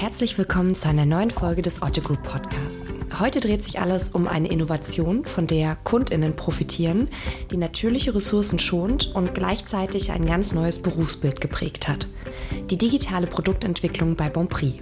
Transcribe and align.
herzlich 0.00 0.38
willkommen 0.38 0.74
zu 0.74 0.88
einer 0.88 1.04
neuen 1.04 1.30
Folge 1.30 1.60
des 1.60 1.82
Otto 1.82 2.00
Group 2.00 2.22
Podcasts. 2.22 2.94
Heute 3.18 3.38
dreht 3.38 3.62
sich 3.62 3.80
alles 3.80 4.12
um 4.12 4.28
eine 4.28 4.48
Innovation, 4.48 5.26
von 5.26 5.46
der 5.46 5.76
KundInnen 5.84 6.36
profitieren, 6.36 7.08
die 7.50 7.58
natürliche 7.58 8.14
Ressourcen 8.14 8.58
schont 8.58 9.14
und 9.14 9.34
gleichzeitig 9.34 10.10
ein 10.10 10.24
ganz 10.24 10.54
neues 10.54 10.80
Berufsbild 10.80 11.42
geprägt 11.42 11.86
hat. 11.86 12.08
Die 12.70 12.78
digitale 12.78 13.26
Produktentwicklung 13.26 14.16
bei 14.16 14.30
Bonprix. 14.30 14.78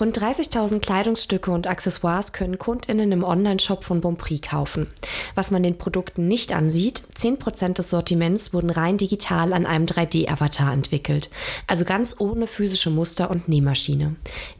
Rund 0.00 0.18
30.000 0.18 0.80
Kleidungsstücke 0.80 1.50
und 1.50 1.66
Accessoires 1.66 2.32
können 2.32 2.58
KundInnen 2.58 3.12
im 3.12 3.22
Onlineshop 3.22 3.84
von 3.84 4.00
Bonprix 4.00 4.48
kaufen. 4.48 4.86
Was 5.34 5.50
man 5.50 5.62
den 5.62 5.76
Produkten 5.76 6.26
nicht 6.26 6.52
ansieht, 6.52 7.02
10% 7.16 7.74
des 7.74 7.90
Sortiments 7.90 8.54
wurden 8.54 8.70
rein 8.70 8.96
digital 8.96 9.52
an 9.52 9.66
einem 9.66 9.84
3D-Avatar 9.84 10.72
entwickelt. 10.72 11.28
Also 11.66 11.84
ganz 11.84 12.16
ohne 12.18 12.46
physische 12.46 12.88
Muster 12.88 13.30
und 13.30 13.48
Nähmaschine. 13.48 14.16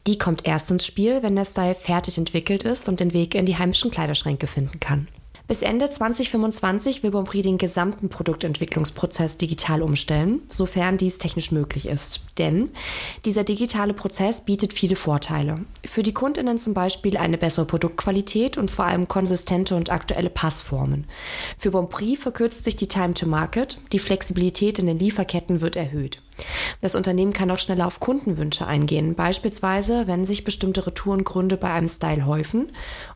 Die 0.06 0.18
kommt 0.18 0.46
erst 0.46 0.70
ins 0.70 0.84
Spiel, 0.84 1.22
wenn 1.22 1.36
der 1.36 1.46
Style 1.46 1.74
fertig 1.74 2.18
entwickelt 2.18 2.64
ist 2.64 2.88
und 2.88 3.00
den 3.00 3.14
Weg 3.14 3.34
in 3.34 3.46
die 3.46 3.56
heimischen 3.56 3.90
Kleiderschränke 3.90 4.46
finden 4.46 4.78
kann. 4.78 5.08
Bis 5.50 5.62
Ende 5.62 5.90
2025 5.90 7.02
will 7.02 7.10
Bonprix 7.10 7.42
den 7.42 7.58
gesamten 7.58 8.08
Produktentwicklungsprozess 8.08 9.36
digital 9.36 9.82
umstellen, 9.82 10.42
sofern 10.48 10.96
dies 10.96 11.18
technisch 11.18 11.50
möglich 11.50 11.88
ist. 11.88 12.20
Denn 12.38 12.70
dieser 13.24 13.42
digitale 13.42 13.92
Prozess 13.92 14.44
bietet 14.44 14.72
viele 14.72 14.94
Vorteile. 14.94 15.64
Für 15.84 16.04
die 16.04 16.14
Kundinnen 16.14 16.56
zum 16.58 16.72
Beispiel 16.72 17.16
eine 17.16 17.36
bessere 17.36 17.66
Produktqualität 17.66 18.58
und 18.58 18.70
vor 18.70 18.84
allem 18.84 19.08
konsistente 19.08 19.74
und 19.74 19.90
aktuelle 19.90 20.30
Passformen. 20.30 21.08
Für 21.58 21.72
Bonprix 21.72 22.22
verkürzt 22.22 22.62
sich 22.62 22.76
die 22.76 22.86
Time 22.86 23.14
to 23.14 23.26
Market, 23.26 23.78
die 23.90 23.98
Flexibilität 23.98 24.78
in 24.78 24.86
den 24.86 25.00
Lieferketten 25.00 25.60
wird 25.60 25.74
erhöht. 25.74 26.22
Das 26.80 26.94
Unternehmen 26.94 27.32
kann 27.32 27.50
auch 27.50 27.58
schneller 27.58 27.86
auf 27.86 28.00
Kundenwünsche 28.00 28.66
eingehen, 28.66 29.14
beispielsweise 29.14 30.06
wenn 30.06 30.26
sich 30.26 30.44
bestimmte 30.44 30.86
Retourengründe 30.86 31.56
bei 31.56 31.72
einem 31.72 31.88
Style 31.88 32.26
häufen 32.26 32.72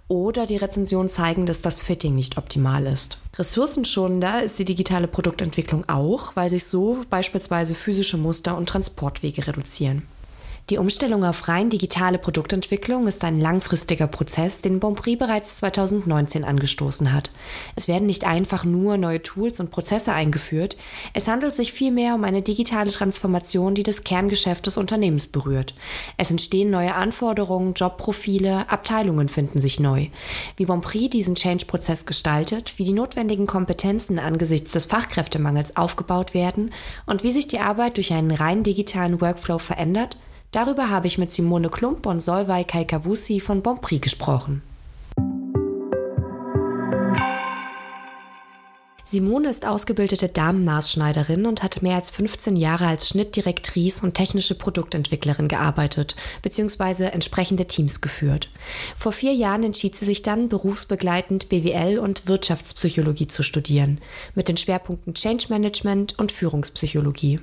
oder 0.09 0.47
die 0.47 0.57
Rezensionen 0.57 1.09
zeigen, 1.09 1.47
dass 1.47 1.61
das 1.61 1.83
Fitting 1.83 2.15
nicht 2.15 2.39
optimal 2.39 2.87
ist. 2.87 3.19
Ressourcenschonender 3.37 4.43
ist 4.43 4.59
die 4.59 4.65
digitale 4.65 5.09
Produktentwicklung 5.09 5.89
auch, 5.89 6.37
weil 6.37 6.51
sich 6.51 6.67
so 6.67 7.01
beispielsweise 7.11 7.75
physische 7.75 8.17
Muster 8.17 8.57
und 8.57 8.69
Transportwege 8.69 9.47
reduzieren. 9.47 10.03
Die 10.71 10.79
Umstellung 10.79 11.25
auf 11.25 11.49
rein 11.49 11.69
digitale 11.69 12.17
Produktentwicklung 12.17 13.07
ist 13.07 13.23
ein 13.23 13.39
langfristiger 13.39 14.07
Prozess, 14.07 14.63
den 14.63 14.81
Bonprix 14.81 15.19
bereits 15.19 15.59
2019 15.59 16.43
angestoßen 16.43 17.13
hat. 17.13 17.31
Es 17.77 17.87
werden 17.87 18.07
nicht 18.07 18.25
einfach 18.25 18.65
nur 18.65 18.97
neue 18.97 19.23
Tools 19.23 19.61
und 19.61 19.71
Prozesse 19.71 20.15
eingeführt, 20.15 20.79
es 21.13 21.29
handelt 21.29 21.55
sich 21.55 21.75
vielmehr 21.75 22.15
um 22.15 22.25
eine 22.25 22.41
digitale 22.41 22.91
Transformation, 22.91 23.75
die 23.75 23.83
das 23.83 24.05
Kerngeschäft 24.05 24.65
des 24.65 24.79
Unternehmens 24.79 25.27
berührt. 25.27 25.75
Es 26.17 26.31
entstehen 26.31 26.71
neue 26.71 26.95
Anforderungen, 26.95 27.75
Jobprofile, 27.75 28.67
Abteilungen 28.71 29.29
finden 29.29 29.61
sich 29.61 29.81
neu. 29.81 30.07
Wie 30.57 30.65
Bonprix 30.65 31.11
diesen 31.11 31.35
Change-Prozess 31.35 32.07
gestaltet, 32.07 32.79
wie 32.79 32.85
die 32.85 32.93
notwendigen 32.93 33.47
Kompetenzen 33.47 34.19
angesichts 34.19 34.73
des 34.73 34.87
Fachkräftemangels 34.87 35.77
aufgebaut 35.77 36.33
werden 36.33 36.73
und 37.05 37.23
wie 37.23 37.33
sich 37.33 37.49
die 37.49 37.61
Arbeit 37.61 37.99
durch 37.99 38.15
einen 38.15 38.31
rein 38.31 38.63
digitalen 38.63 39.21
Workflow 39.21 39.59
verändert, 39.59 40.17
Darüber 40.55 40.89
habe 40.89 41.09
ich 41.09 41.19
mit 41.19 41.33
Simone 41.33 41.69
Klump 41.69 42.07
und 42.07 42.21
Solvay 42.21 42.63
Kaikawusi 42.63 43.41
von 43.41 43.61
Bonprix 43.61 44.03
gesprochen. 44.03 44.63
Simone 49.03 49.49
ist 49.49 49.67
ausgebildete 49.67 50.29
Damenmaßschneiderin 50.29 51.47
und 51.47 51.65
hat 51.65 51.83
mehr 51.83 51.97
als 51.97 52.13
15 52.13 52.55
Jahre 52.55 52.87
als 52.87 53.09
Schnittdirektrice 53.09 54.07
und 54.07 54.15
technische 54.15 54.55
Produktentwicklerin 54.55 55.49
gearbeitet 55.49 56.15
bzw. 56.43 57.07
entsprechende 57.07 57.67
Teams 57.67 58.01
geführt. 58.01 58.49
Vor 58.97 59.11
vier 59.11 59.33
Jahren 59.33 59.65
entschied 59.65 59.97
sie 59.97 60.05
sich 60.05 60.23
dann, 60.23 60.49
berufsbegleitend 60.49 61.49
BWL 61.49 61.99
und 61.99 62.29
Wirtschaftspsychologie 62.29 63.27
zu 63.27 63.43
studieren, 63.43 64.01
mit 64.37 64.47
den 64.47 64.57
Schwerpunkten 64.57 65.15
Change 65.15 65.47
Management 65.49 66.17
und 66.17 66.31
Führungspsychologie. 66.31 67.41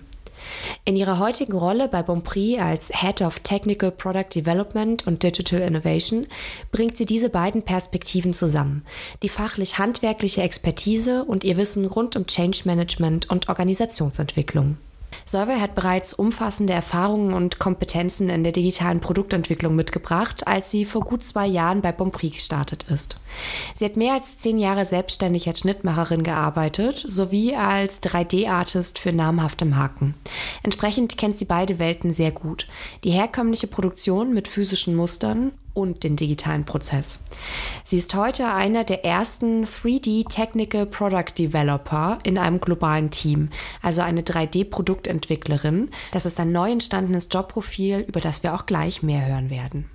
In 0.86 0.96
ihrer 0.96 1.20
heutigen 1.20 1.54
Rolle 1.54 1.88
bei 1.88 2.04
Bonprix 2.04 2.60
als 2.60 2.92
Head 2.94 3.22
of 3.22 3.40
Technical 3.40 3.92
Product 3.92 4.28
Development 4.34 5.06
und 5.08 5.24
Digital 5.24 5.62
Innovation 5.62 6.28
bringt 6.72 6.98
sie 6.98 7.06
diese 7.06 7.30
beiden 7.30 7.64
Perspektiven 7.64 8.34
zusammen. 8.34 8.84
Die 9.24 9.30
fachlich-handwerkliche 9.30 10.42
Expertise 10.42 11.24
und 11.24 11.44
ihr 11.44 11.58
Wissen 11.58 11.86
rund 11.86 12.16
um 12.16 12.28
Change 12.28 12.64
Management 12.66 13.30
und 13.30 13.50
Organisationsentwicklung. 13.50 14.78
Survey 15.26 15.60
hat 15.60 15.76
bereits 15.76 16.14
umfassende 16.14 16.74
Erfahrungen 16.74 17.34
und 17.34 17.60
Kompetenzen 17.60 18.30
in 18.30 18.44
der 18.44 18.54
digitalen 18.54 19.00
Produktentwicklung 19.00 19.76
mitgebracht, 19.76 20.48
als 20.48 20.72
sie 20.72 20.86
vor 20.86 21.02
gut 21.02 21.24
zwei 21.24 21.48
Jahren 21.48 21.82
bei 21.82 21.92
Bonprix 21.92 22.38
gestartet 22.38 22.86
ist. 22.90 23.18
Sie 23.76 23.86
hat 23.86 23.98
mehr 23.98 24.14
als 24.14 24.38
zehn 24.38 24.58
Jahre 24.58 24.86
selbstständig 24.86 25.48
als 25.48 25.60
Schnittmacherin 25.60 26.24
gearbeitet, 26.24 27.04
sowie 27.06 27.56
als 27.56 28.02
3D-Artist 28.04 29.00
für 29.00 29.14
namhafte 29.14 29.66
Marken. 29.66 30.16
Entsprechend 30.64 31.18
kennt 31.18 31.38
sie 31.38 31.46
beide 31.46 31.80
Welten 31.80 32.12
sehr 32.12 32.32
gut. 32.32 32.68
Die 33.04 33.12
herkömmliche 33.12 33.68
Produktion 33.68 34.34
mit 34.34 34.48
physischen 34.48 34.96
Mustern 34.96 35.52
und 35.74 36.04
den 36.04 36.16
digitalen 36.16 36.66
Prozess. 36.66 37.24
Sie 37.84 37.98
ist 37.98 38.14
heute 38.16 38.48
einer 38.48 38.84
der 38.84 39.06
ersten 39.06 39.64
3D 39.64 40.28
Technical 40.28 40.86
Product 40.86 41.34
Developer 41.38 42.20
in 42.24 42.38
einem 42.38 42.60
globalen 42.60 43.12
Team, 43.12 43.50
also 43.82 44.02
eine 44.02 44.22
3D-Produktentwicklerin. 44.22 45.90
Das 46.12 46.26
ist 46.26 46.40
ein 46.40 46.52
neu 46.52 46.72
entstandenes 46.72 47.28
Jobprofil, 47.32 48.06
über 48.08 48.20
das 48.20 48.44
wir 48.44 48.54
auch 48.56 48.66
gleich 48.66 49.04
mehr 49.04 49.26
hören 49.26 49.50
werden. 49.50 49.90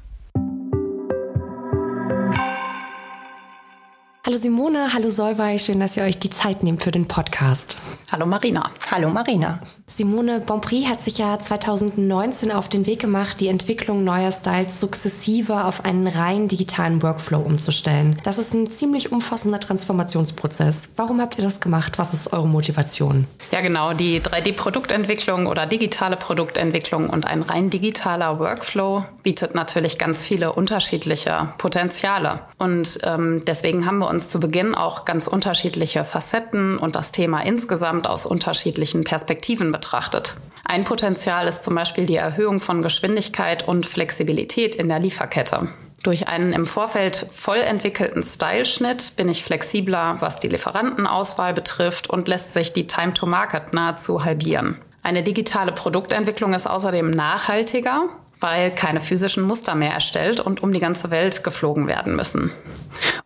Hallo 4.27 4.39
Simone, 4.39 4.93
hallo 4.93 5.09
Solvay, 5.09 5.57
schön, 5.57 5.79
dass 5.79 5.97
ihr 5.97 6.03
euch 6.03 6.19
die 6.19 6.31
Zeit 6.31 6.65
nehmt 6.65 6.83
für 6.83 6.91
den 6.91 7.07
Podcast. 7.07 7.77
Hallo 8.11 8.27
Marina. 8.27 8.73
Hallo 8.91 9.09
Marina. 9.09 9.61
Simone 9.87 10.41
Bonprix 10.41 10.89
hat 10.89 11.01
sich 11.01 11.19
ja 11.19 11.39
2019 11.39 12.51
auf 12.51 12.69
den 12.69 12.87
Weg 12.87 12.99
gemacht, 12.99 13.41
die 13.41 13.47
Entwicklung 13.47 14.03
neuer 14.03 14.33
Styles 14.33 14.81
sukzessive 14.81 15.65
auf 15.65 15.85
einen 15.85 16.09
rein 16.09 16.49
digitalen 16.49 17.05
Workflow 17.05 17.39
umzustellen. 17.39 18.21
Das 18.25 18.39
ist 18.39 18.53
ein 18.53 18.67
ziemlich 18.67 19.13
umfassender 19.13 19.61
Transformationsprozess. 19.61 20.89
Warum 20.97 21.21
habt 21.21 21.39
ihr 21.39 21.45
das 21.45 21.61
gemacht? 21.61 21.97
Was 21.99 22.13
ist 22.13 22.33
eure 22.33 22.49
Motivation? 22.49 23.29
Ja, 23.53 23.61
genau. 23.61 23.93
Die 23.93 24.21
3D-Produktentwicklung 24.21 25.47
oder 25.47 25.67
digitale 25.67 26.17
Produktentwicklung 26.17 27.11
und 27.11 27.29
ein 27.29 27.43
rein 27.43 27.71
digitaler 27.71 28.41
Workflow 28.41 29.05
bietet 29.23 29.55
natürlich 29.55 29.99
ganz 29.99 30.27
viele 30.27 30.53
unterschiedliche 30.53 31.51
Potenziale. 31.59 32.41
Und 32.59 32.99
ähm, 33.05 33.45
deswegen 33.47 33.87
haben 33.87 33.99
wir 33.99 34.09
uns 34.09 34.16
uns 34.17 34.31
zu 34.31 34.41
Beginn 34.41 34.75
auch 34.75 35.05
ganz 35.05 35.27
unterschiedliche 35.27 36.03
Facetten 36.03 36.79
und 36.79 36.97
das 36.97 37.13
Thema 37.13 37.43
insgesamt 37.43 38.07
aus 38.07 38.25
unterschiedlichen 38.25 39.05
Perspektiven 39.05 39.73
betrachtet. 39.73 40.37
Ein 40.65 40.85
Potenzial 40.85 41.47
ist 41.47 41.65
zum 41.65 41.75
Beispiel 41.75 42.07
die 42.07 42.17
Erhöhung 42.17 42.59
von 42.59 42.81
Geschwindigkeit 42.81 43.69
und 43.69 43.85
Flexibilität 43.85 44.75
in 44.75 44.89
der 44.89 45.01
Lieferkette. 45.01 45.69
Durch 46.03 46.29
einen 46.29 46.55
im 46.55 46.65
Vorfeld 46.65 47.27
voll 47.31 47.59
entwickelten 47.59 48.23
Styleschnitt 48.23 49.17
bin 49.17 49.29
ich 49.29 49.45
flexibler, 49.45 50.17
was 50.21 50.41
die 50.41 50.49
Lieferantenauswahl 50.49 51.53
betrifft 51.53 52.09
und 52.09 52.27
lässt 52.27 52.55
sich 52.55 52.73
die 52.73 52.87
Time 52.87 53.13
to 53.13 53.27
Market 53.27 53.75
nahezu 53.75 54.25
halbieren. 54.25 54.79
Eine 55.03 55.25
digitale 55.25 55.73
Produktentwicklung 55.73 56.55
ist 56.55 56.67
außerdem 56.67 57.11
nachhaltiger, 57.11 58.09
weil 58.41 58.71
keine 58.71 59.01
physischen 59.01 59.43
Muster 59.43 59.75
mehr 59.75 59.93
erstellt 59.93 60.41
und 60.41 60.63
um 60.63 60.73
die 60.73 60.81
ganze 60.81 61.11
Welt 61.11 61.45
geflogen 61.45 61.87
werden 61.87 62.17
müssen. 62.17 62.53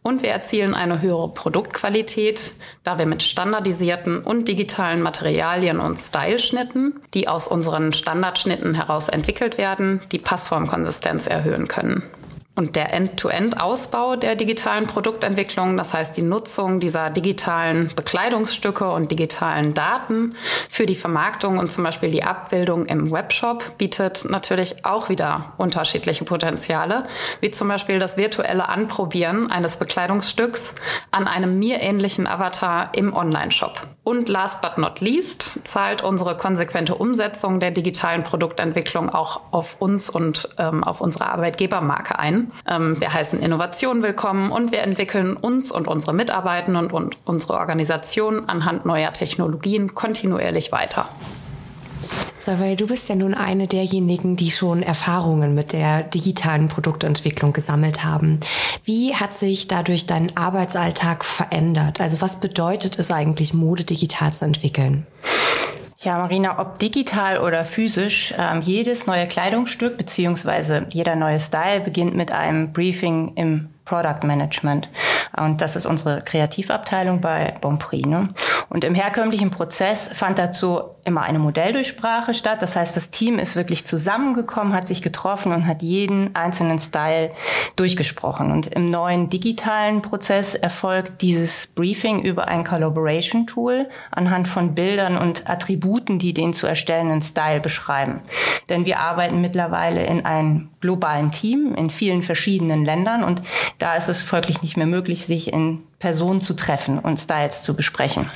Und 0.02 0.22
wir 0.22 0.30
erzielen 0.30 0.74
eine 0.74 1.00
höhere 1.00 1.28
Produktqualität, 1.28 2.52
da 2.84 2.98
wir 2.98 3.06
mit 3.06 3.22
standardisierten 3.22 4.22
und 4.22 4.48
digitalen 4.48 5.02
Materialien 5.02 5.78
und 5.78 5.98
Styleschnitten, 5.98 7.00
die 7.14 7.28
aus 7.28 7.48
unseren 7.48 7.92
Standardschnitten 7.92 8.74
heraus 8.74 9.08
entwickelt 9.08 9.58
werden, 9.58 10.00
die 10.12 10.18
Passformkonsistenz 10.18 11.26
erhöhen 11.26 11.68
können. 11.68 12.02
Und 12.56 12.74
der 12.76 12.92
End-to-End-Ausbau 12.92 14.16
der 14.16 14.34
digitalen 14.34 14.86
Produktentwicklung, 14.86 15.76
das 15.76 15.94
heißt 15.94 16.16
die 16.16 16.22
Nutzung 16.22 16.80
dieser 16.80 17.08
digitalen 17.08 17.92
Bekleidungsstücke 17.94 18.90
und 18.90 19.10
digitalen 19.10 19.72
Daten 19.72 20.34
für 20.68 20.84
die 20.84 20.96
Vermarktung 20.96 21.58
und 21.58 21.70
zum 21.70 21.84
Beispiel 21.84 22.10
die 22.10 22.24
Abbildung 22.24 22.86
im 22.86 23.12
Webshop, 23.12 23.78
bietet 23.78 24.26
natürlich 24.28 24.84
auch 24.84 25.08
wieder 25.08 25.52
unterschiedliche 25.58 26.24
Potenziale, 26.24 27.06
wie 27.40 27.50
zum 27.52 27.68
Beispiel 27.68 27.98
das 27.98 28.16
virtuelle 28.16 28.68
Anprobieren 28.68 29.50
eines 29.50 29.76
Bekleidungsstücks 29.76 30.74
an 31.12 31.28
einem 31.28 31.58
mir 31.58 31.80
ähnlichen 31.80 32.26
Avatar 32.26 32.90
im 32.94 33.14
Online-Shop. 33.14 33.80
Und 34.02 34.28
last 34.28 34.62
but 34.62 34.76
not 34.76 35.00
least 35.00 35.68
zahlt 35.68 36.02
unsere 36.02 36.36
konsequente 36.36 36.94
Umsetzung 36.94 37.60
der 37.60 37.70
digitalen 37.70 38.22
Produktentwicklung 38.22 39.08
auch 39.10 39.40
auf 39.50 39.76
uns 39.80 40.10
und 40.10 40.48
ähm, 40.58 40.82
auf 40.82 41.00
unsere 41.00 41.26
Arbeitgebermarke 41.26 42.18
ein. 42.18 42.39
Ähm, 42.68 43.00
wir 43.00 43.12
heißen 43.12 43.40
Innovation 43.40 44.02
willkommen 44.02 44.52
und 44.52 44.72
wir 44.72 44.82
entwickeln 44.82 45.36
uns 45.36 45.70
und 45.70 45.86
unsere 45.86 46.12
Mitarbeitenden 46.12 46.90
und 46.90 47.16
unsere 47.24 47.54
Organisation 47.54 48.48
anhand 48.48 48.86
neuer 48.86 49.12
Technologien 49.12 49.94
kontinuierlich 49.94 50.72
weiter. 50.72 51.08
Survey, 52.40 52.74
du 52.74 52.86
bist 52.86 53.08
ja 53.10 53.16
nun 53.16 53.34
eine 53.34 53.66
derjenigen, 53.66 54.34
die 54.34 54.50
schon 54.50 54.82
Erfahrungen 54.82 55.54
mit 55.54 55.72
der 55.74 56.02
digitalen 56.02 56.68
Produktentwicklung 56.68 57.52
gesammelt 57.52 58.02
haben. 58.02 58.40
Wie 58.84 59.14
hat 59.14 59.34
sich 59.34 59.68
dadurch 59.68 60.06
dein 60.06 60.34
Arbeitsalltag 60.36 61.24
verändert? 61.24 62.00
Also 62.00 62.22
was 62.22 62.40
bedeutet 62.40 62.98
es 62.98 63.10
eigentlich, 63.10 63.52
Mode 63.52 63.84
digital 63.84 64.32
zu 64.32 64.46
entwickeln? 64.46 65.06
Ja, 66.02 66.16
Marina, 66.16 66.58
ob 66.58 66.78
digital 66.78 67.38
oder 67.40 67.66
physisch, 67.66 68.32
ähm, 68.38 68.62
jedes 68.62 69.06
neue 69.06 69.26
Kleidungsstück 69.26 69.98
beziehungsweise 69.98 70.86
jeder 70.88 71.14
neue 71.14 71.38
Style 71.38 71.80
beginnt 71.80 72.16
mit 72.16 72.32
einem 72.32 72.72
Briefing 72.72 73.32
im 73.34 73.68
Product 73.90 74.24
Management. 74.24 74.88
Und 75.36 75.60
das 75.60 75.74
ist 75.74 75.84
unsere 75.84 76.22
Kreativabteilung 76.22 77.20
bei 77.20 77.56
Bonprix. 77.60 78.06
Ne? 78.06 78.28
Und 78.68 78.84
im 78.84 78.94
herkömmlichen 78.94 79.50
Prozess 79.50 80.10
fand 80.12 80.38
dazu 80.38 80.82
immer 81.04 81.22
eine 81.22 81.40
Modelldurchsprache 81.40 82.34
statt. 82.34 82.62
Das 82.62 82.76
heißt, 82.76 82.96
das 82.96 83.10
Team 83.10 83.38
ist 83.38 83.56
wirklich 83.56 83.84
zusammengekommen, 83.86 84.74
hat 84.74 84.86
sich 84.86 85.02
getroffen 85.02 85.52
und 85.52 85.66
hat 85.66 85.82
jeden 85.82 86.34
einzelnen 86.36 86.78
Style 86.78 87.32
durchgesprochen. 87.74 88.52
Und 88.52 88.68
im 88.68 88.84
neuen 88.84 89.28
digitalen 89.28 90.02
Prozess 90.02 90.54
erfolgt 90.54 91.20
dieses 91.22 91.66
Briefing 91.68 92.22
über 92.22 92.46
ein 92.46 92.62
Collaboration-Tool 92.62 93.88
anhand 94.12 94.46
von 94.46 94.74
Bildern 94.74 95.18
und 95.18 95.48
Attributen, 95.50 96.18
die 96.20 96.32
den 96.32 96.52
zu 96.52 96.66
erstellenden 96.66 97.22
Style 97.22 97.60
beschreiben. 97.60 98.20
Denn 98.68 98.84
wir 98.84 99.00
arbeiten 99.00 99.40
mittlerweile 99.40 100.04
in 100.06 100.24
einem 100.24 100.68
globalen 100.80 101.30
Team 101.30 101.74
in 101.74 101.90
vielen 101.90 102.22
verschiedenen 102.22 102.84
Ländern 102.84 103.24
und 103.24 103.42
da 103.80 103.96
ist 103.96 104.08
es 104.08 104.22
folglich 104.22 104.62
nicht 104.62 104.76
mehr 104.76 104.86
möglich, 104.86 105.26
sich 105.26 105.52
in 105.52 105.82
Person 105.98 106.40
zu 106.40 106.54
treffen 106.54 106.98
und 106.98 107.18
Styles 107.18 107.62
zu 107.62 107.74
besprechen. 107.74 108.30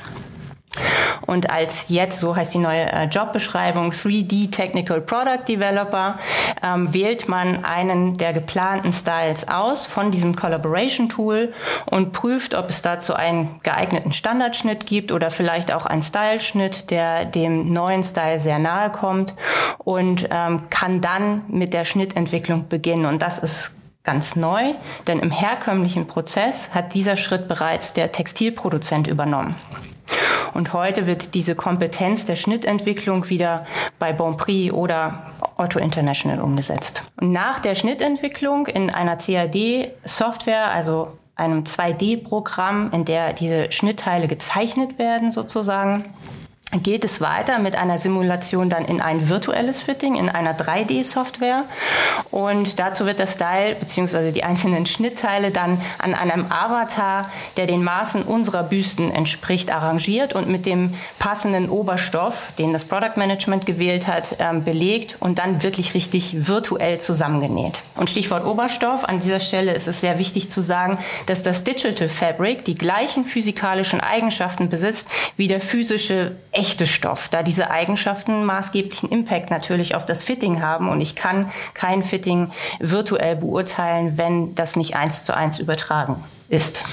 Und 1.25 1.49
als 1.49 1.85
jetzt, 1.89 2.19
so 2.19 2.35
heißt 2.35 2.53
die 2.53 2.59
neue 2.59 2.91
äh, 2.91 3.05
Jobbeschreibung, 3.05 3.91
3D 3.91 4.51
Technical 4.51 5.01
Product 5.01 5.47
Developer, 5.47 6.19
ähm, 6.63 6.93
wählt 6.93 7.27
man 7.27 7.63
einen 7.63 8.13
der 8.15 8.33
geplanten 8.33 8.91
Styles 8.91 9.47
aus 9.47 9.85
von 9.85 10.11
diesem 10.11 10.35
Collaboration 10.35 11.09
Tool 11.09 11.53
und 11.85 12.11
prüft, 12.11 12.55
ob 12.55 12.69
es 12.69 12.81
dazu 12.81 13.13
einen 13.13 13.59
geeigneten 13.63 14.11
Standardschnitt 14.11 14.85
gibt 14.85 15.11
oder 15.11 15.31
vielleicht 15.31 15.73
auch 15.73 15.85
einen 15.85 16.03
Styleschnitt, 16.03 16.91
der 16.91 17.25
dem 17.25 17.71
neuen 17.71 18.03
Style 18.03 18.39
sehr 18.39 18.59
nahe 18.59 18.91
kommt 18.91 19.35
und 19.79 20.27
ähm, 20.29 20.63
kann 20.69 21.01
dann 21.01 21.43
mit 21.47 21.73
der 21.73 21.85
Schnittentwicklung 21.85 22.67
beginnen. 22.67 23.05
Und 23.05 23.21
das 23.21 23.39
ist 23.39 23.77
ganz 24.05 24.35
neu, 24.35 24.73
denn 25.07 25.19
im 25.19 25.31
herkömmlichen 25.31 26.07
Prozess 26.07 26.73
hat 26.73 26.93
dieser 26.93 27.17
Schritt 27.17 27.47
bereits 27.47 27.93
der 27.93 28.11
Textilproduzent 28.11 29.07
übernommen. 29.07 29.55
Und 30.53 30.71
heute 30.71 31.07
wird 31.07 31.33
diese 31.33 31.55
Kompetenz 31.55 32.25
der 32.25 32.37
Schnittentwicklung 32.37 33.27
wieder 33.29 33.65
bei 33.99 34.13
Bonprix 34.13 34.71
oder 34.71 35.31
Otto 35.57 35.79
International 35.79 36.39
umgesetzt. 36.39 37.03
Und 37.19 37.31
nach 37.31 37.59
der 37.59 37.75
Schnittentwicklung 37.75 38.67
in 38.67 38.89
einer 38.89 39.17
CAD-Software, 39.17 40.71
also 40.71 41.17
einem 41.35 41.63
2D-Programm, 41.63 42.91
in 42.93 43.03
der 43.03 43.33
diese 43.33 43.71
Schnittteile 43.71 44.27
gezeichnet 44.27 44.97
werden 44.97 45.31
sozusagen, 45.31 46.13
geht 46.71 47.05
es 47.05 47.21
weiter 47.21 47.59
mit 47.59 47.75
einer 47.75 47.99
Simulation 47.99 48.69
dann 48.69 48.85
in 48.85 48.99
ein 48.99 49.29
virtuelles 49.29 49.83
Fitting, 49.83 50.15
in 50.15 50.29
einer 50.29 50.57
3D-Software. 50.57 51.63
Und 52.31 52.79
dazu 52.79 53.05
wird 53.05 53.19
das 53.19 53.33
Style 53.33 53.75
bzw. 53.75 54.31
die 54.31 54.43
einzelnen 54.43 54.85
Schnittteile 54.85 55.51
dann 55.51 55.81
an 55.99 56.15
einem 56.15 56.51
Avatar, 56.51 57.31
der 57.57 57.67
den 57.67 57.83
Maßen 57.83 58.23
unserer 58.23 58.63
Büsten 58.63 59.11
entspricht, 59.11 59.71
arrangiert 59.71 60.33
und 60.33 60.49
mit 60.49 60.65
dem 60.65 60.95
passenden 61.19 61.69
Oberstoff, 61.69 62.51
den 62.57 62.73
das 62.73 62.85
Product 62.85 63.15
Management 63.15 63.65
gewählt 63.65 64.07
hat, 64.07 64.37
ähm, 64.39 64.63
belegt 64.63 65.17
und 65.19 65.39
dann 65.39 65.63
wirklich 65.63 65.93
richtig 65.93 66.47
virtuell 66.47 66.99
zusammengenäht. 66.99 67.83
Und 67.95 68.09
Stichwort 68.09 68.45
Oberstoff, 68.45 69.05
an 69.05 69.19
dieser 69.19 69.39
Stelle 69.39 69.73
ist 69.73 69.87
es 69.87 70.01
sehr 70.01 70.19
wichtig 70.19 70.49
zu 70.49 70.61
sagen, 70.61 70.97
dass 71.27 71.43
das 71.43 71.63
Digital 71.63 72.09
Fabric 72.09 72.65
die 72.65 72.75
gleichen 72.75 73.23
physikalischen 73.23 74.01
Eigenschaften 74.01 74.69
besitzt 74.69 75.09
wie 75.37 75.47
der 75.47 75.61
physische 75.61 76.35
echte 76.55 76.87
Stoff, 76.87 77.27
da 77.29 77.43
diese 77.43 77.69
Eigenschaften 77.69 78.45
maßgeblichen 78.45 79.09
Impact 79.09 79.51
natürlich 79.51 79.95
auf 79.95 80.05
das 80.05 80.23
Fitting 80.23 80.61
haben 80.61 80.89
und 80.89 81.01
ich 81.01 81.15
kann 81.15 81.51
kein 81.73 82.01
Fitting 82.01 82.51
virtuell 82.79 83.35
beurteilen, 83.35 84.17
wenn 84.17 84.55
das 84.55 84.75
nicht 84.75 84.95
eins 84.95 85.23
zu 85.23 85.35
eins 85.35 85.59
übertragen 85.59 86.23
ist. 86.49 86.85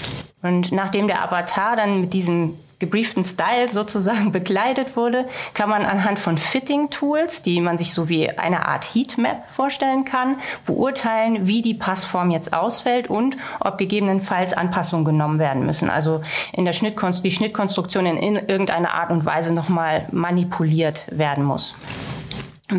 Und 0.43 0.73
nachdem 0.73 1.07
der 1.07 1.23
Avatar 1.23 1.77
dann 1.77 2.01
mit 2.01 2.13
diesem 2.13 2.59
gebrieften 2.83 3.25
Style 3.25 3.71
sozusagen 3.71 4.33
begleitet 4.41 4.97
wurde, 4.97 5.27
kann 5.55 5.71
man 5.71 5.87
anhand 5.87 6.19
von 6.19 6.37
Fitting-Tools, 6.37 7.43
die 7.43 7.61
man 7.61 7.79
sich 7.79 7.95
so 7.95 8.09
wie 8.09 8.29
eine 8.29 8.67
Art 8.67 8.85
Heatmap 8.85 9.49
vorstellen 9.49 10.05
kann, 10.05 10.37
beurteilen, 10.67 11.47
wie 11.47 11.63
die 11.63 11.75
Passform 11.75 12.33
jetzt 12.33 12.53
ausfällt 12.53 13.09
und 13.09 13.37
ob 13.61 13.79
gegebenenfalls 13.79 14.53
Anpassungen 14.53 15.05
genommen 15.05 15.39
werden 15.39 15.65
müssen. 15.65 15.91
Also 15.91 16.23
in 16.53 16.65
der 16.65 16.73
Schnittkonst 16.73 17.25
die 17.25 17.31
Schnittkonstruktion 17.31 18.05
in 18.05 18.37
irgendeiner 18.37 18.95
Art 18.95 19.11
und 19.11 19.25
Weise 19.25 19.55
nochmal 19.55 20.09
manipuliert 20.11 21.07
werden 21.11 21.45
muss. 21.45 21.77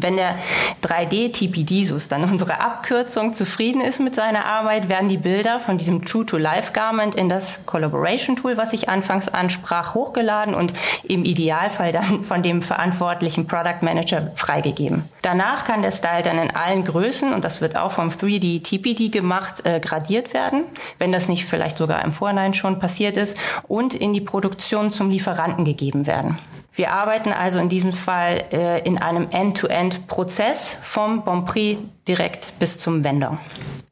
Wenn 0.01 0.17
der 0.17 0.35
3D-TPD, 0.83 1.85
so 1.85 1.95
ist 1.95 2.11
dann 2.11 2.23
unsere 2.23 2.59
Abkürzung, 2.61 3.33
zufrieden 3.33 3.81
ist 3.81 3.99
mit 3.99 4.15
seiner 4.15 4.45
Arbeit, 4.45 4.89
werden 4.89 5.09
die 5.09 5.17
Bilder 5.17 5.59
von 5.59 5.77
diesem 5.77 6.03
True-to-Life-Garment 6.05 7.15
in 7.15 7.29
das 7.29 7.65
Collaboration-Tool, 7.65 8.57
was 8.57 8.73
ich 8.73 8.89
anfangs 8.89 9.29
ansprach, 9.29 9.93
hochgeladen 9.93 10.55
und 10.55 10.73
im 11.03 11.25
Idealfall 11.25 11.91
dann 11.91 12.23
von 12.23 12.41
dem 12.41 12.61
verantwortlichen 12.61 13.47
Product 13.47 13.81
Manager 13.81 14.31
freigegeben. 14.35 15.09
Danach 15.21 15.63
kann 15.63 15.81
der 15.81 15.91
Style 15.91 16.23
dann 16.23 16.37
in 16.37 16.55
allen 16.55 16.83
Größen, 16.83 17.33
und 17.33 17.45
das 17.45 17.61
wird 17.61 17.77
auch 17.77 17.91
vom 17.91 18.09
3D-TPD 18.09 19.09
gemacht, 19.09 19.65
äh, 19.65 19.79
gradiert 19.79 20.33
werden, 20.33 20.63
wenn 20.97 21.11
das 21.11 21.29
nicht 21.29 21.45
vielleicht 21.45 21.77
sogar 21.77 22.03
im 22.03 22.11
Vorhinein 22.11 22.53
schon 22.53 22.79
passiert 22.79 23.17
ist, 23.17 23.37
und 23.67 23.93
in 23.93 24.13
die 24.13 24.21
Produktion 24.21 24.91
zum 24.91 25.09
Lieferanten 25.09 25.65
gegeben 25.65 26.07
werden. 26.07 26.39
Wir 26.75 26.91
arbeiten 26.91 27.31
also 27.31 27.59
in 27.59 27.69
diesem 27.69 27.93
Fall 27.93 28.45
äh, 28.51 28.81
in 28.81 28.97
einem 28.97 29.27
End-to-End-Prozess 29.29 30.79
vom 30.81 31.23
Bonprix 31.23 31.79
direkt 32.07 32.53
bis 32.59 32.79
zum 32.79 33.03
Vendor. 33.03 33.37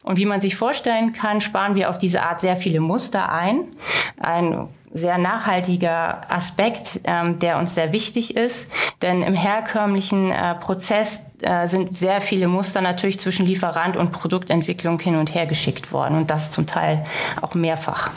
Und 0.04 0.18
wie 0.18 0.26
man 0.26 0.42
sich 0.42 0.56
vorstellen 0.56 1.14
kann, 1.14 1.42
sparen 1.42 1.76
wir 1.76 1.90
auf 1.90 2.00
diese 2.00 2.24
Art 2.24 2.42
sehr 2.42 2.56
viele 2.56 2.80
Muster 2.80 3.32
ein. 3.32 3.66
Ein 4.20 4.68
sehr 4.92 5.18
nachhaltiger 5.18 6.22
Aspekt, 6.30 7.02
ähm, 7.04 7.40
der 7.40 7.60
uns 7.60 7.76
sehr 7.76 7.92
wichtig 7.92 8.36
ist. 8.36 8.72
Denn 9.02 9.22
im 9.22 9.36
herkömmlichen 9.36 10.32
äh, 10.32 10.56
Prozess 10.56 11.28
äh, 11.42 11.68
sind 11.68 11.96
sehr 11.96 12.20
viele 12.20 12.48
Muster 12.48 12.82
natürlich 12.82 13.20
zwischen 13.20 13.46
Lieferant 13.46 13.96
und 13.96 14.12
Produktentwicklung 14.12 15.00
hin 15.00 15.16
und 15.16 15.34
her 15.34 15.46
geschickt 15.46 15.92
worden 15.92 16.18
und 16.18 16.30
das 16.30 16.52
zum 16.52 16.66
Teil 16.66 17.06
auch 17.42 17.54
mehrfach. 17.54 18.10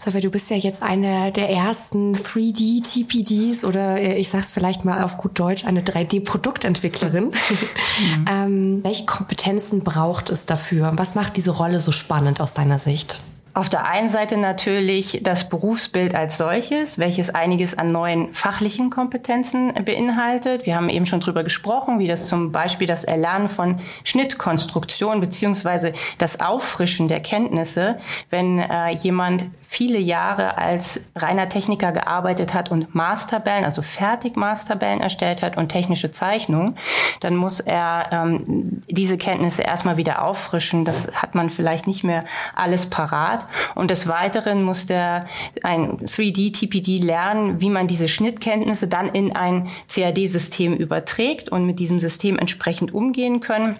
Sofia, 0.00 0.20
du 0.20 0.30
bist 0.30 0.48
ja 0.48 0.56
jetzt 0.56 0.80
eine 0.80 1.32
der 1.32 1.50
ersten 1.50 2.14
3D-TPDs 2.14 3.64
oder 3.64 3.98
äh, 3.98 4.14
ich 4.14 4.28
sag's 4.28 4.52
vielleicht 4.52 4.84
mal 4.84 5.02
auf 5.02 5.18
gut 5.18 5.36
Deutsch, 5.36 5.64
eine 5.64 5.80
3D-Produktentwicklerin. 5.82 7.24
Mhm. 7.24 7.34
ähm, 8.30 8.84
welche 8.84 9.06
Kompetenzen 9.06 9.82
braucht 9.82 10.30
es 10.30 10.46
dafür? 10.46 10.92
Was 10.94 11.16
macht 11.16 11.36
diese 11.36 11.50
Rolle 11.50 11.80
so 11.80 11.90
spannend 11.90 12.40
aus 12.40 12.54
deiner 12.54 12.78
Sicht? 12.78 13.20
Auf 13.58 13.68
der 13.68 13.88
einen 13.88 14.08
Seite 14.08 14.36
natürlich 14.36 15.18
das 15.24 15.48
Berufsbild 15.48 16.14
als 16.14 16.36
solches, 16.36 16.98
welches 16.98 17.34
einiges 17.34 17.76
an 17.76 17.88
neuen 17.88 18.32
fachlichen 18.32 18.88
Kompetenzen 18.88 19.72
beinhaltet. 19.84 20.64
Wir 20.64 20.76
haben 20.76 20.88
eben 20.88 21.06
schon 21.06 21.18
drüber 21.18 21.42
gesprochen, 21.42 21.98
wie 21.98 22.06
das 22.06 22.28
zum 22.28 22.52
Beispiel 22.52 22.86
das 22.86 23.02
Erlernen 23.02 23.48
von 23.48 23.80
Schnittkonstruktion 24.04 25.18
beziehungsweise 25.18 25.92
das 26.18 26.38
Auffrischen 26.38 27.08
der 27.08 27.18
Kenntnisse, 27.18 27.98
wenn 28.30 28.60
äh, 28.60 28.90
jemand 28.90 29.46
viele 29.70 29.98
Jahre 29.98 30.56
als 30.56 31.10
reiner 31.14 31.50
Techniker 31.50 31.92
gearbeitet 31.92 32.54
hat 32.54 32.70
und 32.70 32.94
Maßtabellen, 32.94 33.66
also 33.66 33.82
Fertig-Maßtabellen 33.82 35.02
erstellt 35.02 35.42
hat 35.42 35.58
und 35.58 35.68
technische 35.68 36.10
Zeichnungen, 36.10 36.76
dann 37.20 37.36
muss 37.36 37.60
er 37.60 38.08
ähm, 38.10 38.80
diese 38.88 39.18
Kenntnisse 39.18 39.62
erstmal 39.62 39.98
wieder 39.98 40.24
auffrischen. 40.24 40.86
Das 40.86 41.12
hat 41.14 41.34
man 41.34 41.50
vielleicht 41.50 41.86
nicht 41.86 42.02
mehr 42.02 42.24
alles 42.56 42.88
parat. 42.88 43.44
Und 43.74 43.90
des 43.90 44.08
Weiteren 44.08 44.62
muss 44.62 44.86
der 44.86 45.26
ein 45.62 45.98
3D-TPD 45.98 47.04
lernen, 47.04 47.60
wie 47.60 47.68
man 47.68 47.88
diese 47.88 48.08
Schnittkenntnisse 48.08 48.88
dann 48.88 49.10
in 49.10 49.36
ein 49.36 49.68
CAD-System 49.94 50.74
überträgt 50.76 51.50
und 51.50 51.66
mit 51.66 51.78
diesem 51.78 52.00
System 52.00 52.38
entsprechend 52.38 52.94
umgehen 52.94 53.40
können. 53.40 53.76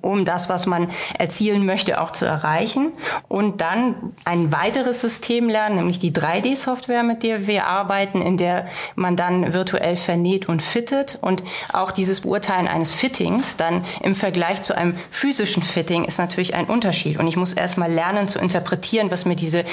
um 0.00 0.24
das, 0.24 0.48
was 0.48 0.64
man 0.64 0.90
erzielen 1.18 1.66
möchte, 1.66 2.00
auch 2.00 2.10
zu 2.10 2.24
erreichen. 2.24 2.92
Und 3.28 3.60
dann 3.60 4.14
ein 4.24 4.50
weiteres 4.52 4.93
System 5.00 5.48
lernen, 5.48 5.76
nämlich 5.76 5.98
die 5.98 6.12
3D-Software, 6.12 7.02
mit 7.02 7.22
der 7.22 7.46
wir 7.46 7.66
arbeiten, 7.66 8.22
in 8.22 8.36
der 8.36 8.68
man 8.94 9.16
dann 9.16 9.52
virtuell 9.52 9.96
vernäht 9.96 10.48
und 10.48 10.62
fittet. 10.62 11.18
Und 11.20 11.42
auch 11.72 11.90
dieses 11.90 12.22
Beurteilen 12.22 12.68
eines 12.68 12.94
Fittings 12.94 13.56
dann 13.56 13.84
im 14.02 14.14
Vergleich 14.14 14.62
zu 14.62 14.76
einem 14.76 14.96
physischen 15.10 15.62
Fitting 15.62 16.04
ist 16.04 16.18
natürlich 16.18 16.54
ein 16.54 16.66
Unterschied. 16.66 17.18
Und 17.18 17.26
ich 17.26 17.36
muss 17.36 17.54
erstmal 17.54 17.90
lernen 17.90 18.28
zu 18.28 18.38
interpretieren, 18.38 19.10
was 19.10 19.24
mir 19.24 19.36
diese 19.36 19.64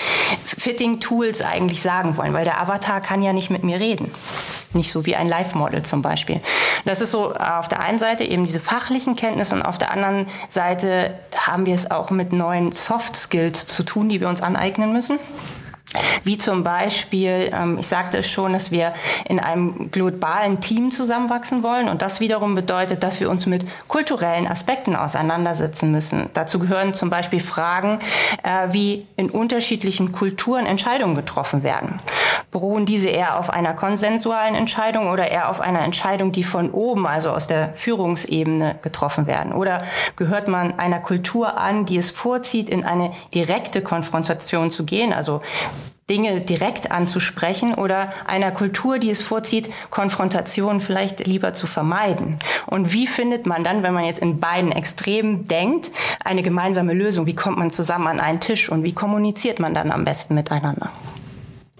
Fitting-Tools 0.45 1.41
eigentlich 1.41 1.81
sagen 1.81 2.17
wollen, 2.17 2.33
weil 2.33 2.45
der 2.45 2.61
Avatar 2.61 3.01
kann 3.01 3.23
ja 3.23 3.33
nicht 3.33 3.49
mit 3.49 3.63
mir 3.63 3.79
reden. 3.79 4.11
Nicht 4.73 4.91
so 4.91 5.05
wie 5.05 5.15
ein 5.15 5.27
Live-Model 5.27 5.83
zum 5.83 6.01
Beispiel. 6.01 6.39
Das 6.85 7.01
ist 7.01 7.11
so 7.11 7.33
auf 7.33 7.67
der 7.67 7.81
einen 7.81 7.99
Seite 7.99 8.23
eben 8.23 8.45
diese 8.45 8.61
fachlichen 8.61 9.15
Kenntnisse 9.15 9.55
und 9.55 9.61
auf 9.61 9.77
der 9.77 9.91
anderen 9.91 10.27
Seite 10.47 11.13
haben 11.35 11.65
wir 11.65 11.75
es 11.75 11.91
auch 11.91 12.09
mit 12.09 12.31
neuen 12.31 12.71
Soft 12.71 13.15
Skills 13.17 13.67
zu 13.67 13.83
tun, 13.83 14.07
die 14.07 14.21
wir 14.21 14.29
uns 14.29 14.41
aneignen 14.41 14.93
müssen. 14.93 15.10
嗯 15.11 15.60
Wie 16.23 16.37
zum 16.37 16.63
Beispiel, 16.63 17.51
ähm, 17.53 17.77
ich 17.79 17.87
sagte 17.87 18.19
es 18.19 18.29
schon, 18.29 18.53
dass 18.53 18.71
wir 18.71 18.93
in 19.27 19.39
einem 19.39 19.91
globalen 19.91 20.61
Team 20.61 20.91
zusammenwachsen 20.91 21.63
wollen 21.63 21.89
und 21.89 22.01
das 22.01 22.19
wiederum 22.19 22.55
bedeutet, 22.55 23.03
dass 23.03 23.19
wir 23.19 23.29
uns 23.29 23.45
mit 23.45 23.65
kulturellen 23.87 24.47
Aspekten 24.47 24.95
auseinandersetzen 24.95 25.91
müssen. 25.91 26.29
Dazu 26.33 26.59
gehören 26.59 26.93
zum 26.93 27.09
Beispiel 27.09 27.39
Fragen, 27.39 27.99
äh, 28.43 28.71
wie 28.71 29.05
in 29.17 29.29
unterschiedlichen 29.29 30.11
Kulturen 30.11 30.65
Entscheidungen 30.65 31.15
getroffen 31.15 31.63
werden. 31.63 31.99
Beruhen 32.51 32.85
diese 32.85 33.09
eher 33.09 33.39
auf 33.39 33.49
einer 33.49 33.73
konsensualen 33.73 34.55
Entscheidung 34.55 35.09
oder 35.09 35.29
eher 35.29 35.49
auf 35.49 35.61
einer 35.61 35.81
Entscheidung, 35.81 36.31
die 36.31 36.43
von 36.43 36.71
oben, 36.71 37.07
also 37.07 37.31
aus 37.31 37.47
der 37.47 37.73
Führungsebene 37.73 38.79
getroffen 38.81 39.27
werden? 39.27 39.53
Oder 39.53 39.83
gehört 40.15 40.47
man 40.47 40.77
einer 40.77 40.99
Kultur 40.99 41.57
an, 41.57 41.85
die 41.85 41.97
es 41.97 42.11
vorzieht, 42.11 42.69
in 42.69 42.85
eine 42.85 43.11
direkte 43.33 43.81
Konfrontation 43.81 44.69
zu 44.69 44.85
gehen, 44.85 45.13
also 45.13 45.41
Dinge 46.11 46.41
direkt 46.41 46.91
anzusprechen 46.91 47.73
oder 47.73 48.11
einer 48.27 48.51
Kultur, 48.51 48.99
die 48.99 49.09
es 49.09 49.23
vorzieht, 49.23 49.69
Konfrontation 49.89 50.81
vielleicht 50.81 51.25
lieber 51.25 51.53
zu 51.53 51.67
vermeiden. 51.67 52.37
Und 52.67 52.91
wie 52.91 53.07
findet 53.07 53.45
man 53.45 53.63
dann, 53.63 53.81
wenn 53.81 53.93
man 53.93 54.03
jetzt 54.03 54.19
in 54.19 54.41
beiden 54.41 54.73
Extremen 54.73 55.45
denkt, 55.45 55.89
eine 56.21 56.43
gemeinsame 56.43 56.93
Lösung? 56.93 57.27
Wie 57.27 57.35
kommt 57.35 57.57
man 57.57 57.71
zusammen 57.71 58.07
an 58.07 58.19
einen 58.19 58.41
Tisch 58.41 58.67
und 58.67 58.83
wie 58.83 58.91
kommuniziert 58.91 59.61
man 59.61 59.73
dann 59.73 59.89
am 59.89 60.03
besten 60.03 60.35
miteinander? 60.35 60.91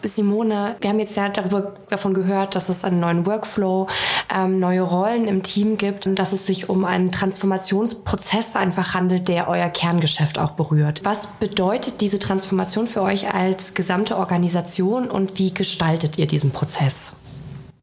Simone, 0.04 0.76
wir 0.82 0.90
haben 0.90 1.00
jetzt 1.00 1.16
ja 1.16 1.30
darüber, 1.30 1.74
davon 1.90 2.14
gehört, 2.14 2.56
dass 2.56 2.70
es 2.70 2.84
einen 2.84 3.00
neuen 3.00 3.26
Workflow, 3.26 3.88
ähm, 4.34 4.60
neue 4.60 4.82
Rollen 4.82 5.26
im 5.26 5.44
Team 5.44 5.78
gibt 5.78 6.08
und 6.08 6.16
dass 6.16 6.34
es 6.34 6.46
sich 6.46 6.70
um 6.70 6.86
einen 6.86 7.12
Transformationsprozess 7.12 8.56
einfach 8.56 8.94
handelt, 8.94 9.28
der 9.28 9.48
euer 9.48 9.70
Kerngeschäft 9.70 10.40
auch 10.40 10.52
berührt. 10.52 11.02
Was 11.04 11.28
bedeutet 11.28 12.02
diese 12.02 12.20
Transformation 12.20 12.88
für 12.88 13.02
euch 13.02 13.34
als 13.34 13.74
gesamte 13.74 14.18
Organisation 14.18 15.10
und 15.10 15.38
wie 15.38 15.54
gestaltet 15.54 16.18
ihr 16.18 16.28
diesen 16.28 16.52
Prozess? 16.52 17.14